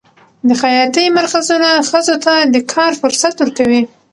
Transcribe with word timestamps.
د 0.47 0.49
خیاطۍ 0.61 1.05
مرکزونه 1.17 1.69
ښځو 1.89 2.15
ته 2.25 2.33
د 2.53 2.55
کار 2.73 2.91
فرصت 3.01 3.35
ورکوي. 3.39 3.81